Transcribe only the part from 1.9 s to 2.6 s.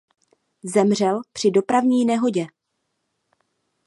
nehodě.